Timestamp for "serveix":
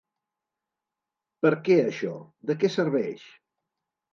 2.79-3.29